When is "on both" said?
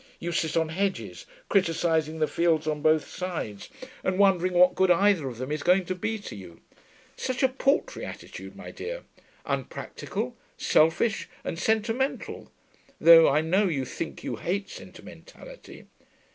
2.65-3.07